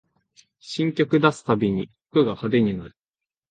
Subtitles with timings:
[0.59, 2.95] 新曲出すたびに服が派手になる